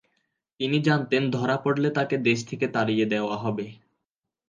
[0.59, 3.65] তিনি জানতেন ধরা পড়লে তাকে দেশ থেকে তাড়িয়ে দেয়া হবে।